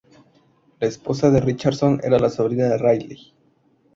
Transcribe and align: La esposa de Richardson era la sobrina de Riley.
La 0.79 0.87
esposa 0.87 1.29
de 1.29 1.41
Richardson 1.41 2.01
era 2.03 2.17
la 2.17 2.31
sobrina 2.31 2.63
de 2.69 2.77
Riley. 2.79 3.35